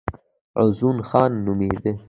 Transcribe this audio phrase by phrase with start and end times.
[0.59, 0.79] عوض
[1.09, 1.91] خان نومېده.